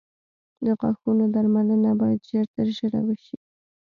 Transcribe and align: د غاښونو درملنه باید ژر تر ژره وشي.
د 0.65 0.67
غاښونو 0.79 1.25
درملنه 1.35 1.91
باید 2.01 2.21
ژر 2.29 2.45
تر 2.55 2.67
ژره 2.77 3.01
وشي. 3.07 3.37